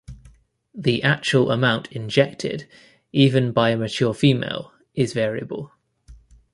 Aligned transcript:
The 0.73 1.03
actual 1.03 1.51
amount 1.51 1.91
injected, 1.91 2.67
even 3.11 3.51
by 3.51 3.69
a 3.69 3.77
mature 3.77 4.15
female, 4.15 4.73
is 4.95 5.13
variable. 5.13 5.73